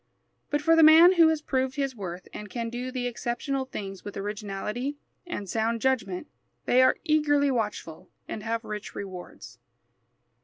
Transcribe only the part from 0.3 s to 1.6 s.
But for the man who has